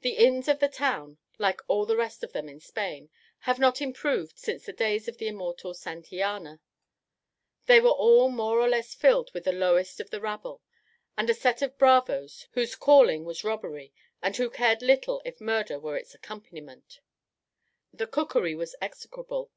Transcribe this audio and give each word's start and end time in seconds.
The 0.00 0.16
inns 0.16 0.48
of 0.48 0.58
the 0.58 0.66
town, 0.68 1.18
like 1.38 1.60
all 1.68 1.86
the 1.86 1.96
rest 1.96 2.24
of 2.24 2.32
them 2.32 2.48
in 2.48 2.58
Spain, 2.58 3.08
have 3.46 3.60
not 3.60 3.80
improved 3.80 4.36
since 4.36 4.66
the 4.66 4.72
days 4.72 5.06
of 5.06 5.18
the 5.18 5.28
immortal 5.28 5.74
Santillana 5.74 6.58
they 7.66 7.78
were 7.80 7.90
all 7.92 8.30
more 8.30 8.58
or 8.58 8.68
less 8.68 8.96
filled 8.96 9.32
with 9.32 9.44
the 9.44 9.52
lowest 9.52 10.00
of 10.00 10.10
the 10.10 10.20
rabble, 10.20 10.60
and 11.16 11.30
a 11.30 11.34
set 11.34 11.62
of 11.62 11.78
bravos, 11.78 12.48
whose 12.54 12.74
calling 12.74 13.24
was 13.24 13.44
robbery, 13.44 13.92
and 14.20 14.36
who 14.38 14.50
cared 14.50 14.82
little 14.82 15.22
if 15.24 15.40
murder 15.40 15.78
were 15.78 15.96
its 15.96 16.16
accompaniment. 16.16 16.98
The 17.94 18.08
cookery 18.08 18.56
was 18.56 18.74
execrable. 18.82 19.52